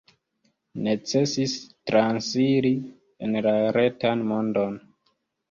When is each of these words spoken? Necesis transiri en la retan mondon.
Necesis 0.85 1.53
transiri 1.91 2.73
en 3.27 3.39
la 3.49 3.55
retan 3.79 4.27
mondon. 4.33 4.83